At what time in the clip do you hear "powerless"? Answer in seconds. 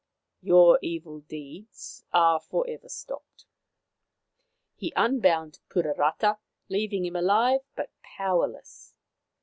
8.01-8.95